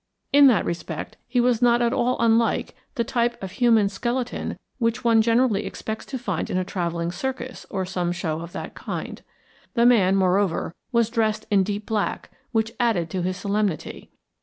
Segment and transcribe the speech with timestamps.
[0.33, 5.03] In that respect he was not at all unlike the type of human skeleton which
[5.03, 9.21] one generally expects to find in a travelling circus, or some show of that kind.
[9.75, 14.09] The man, moreover, was dressed in deep black, which added to his solemnity.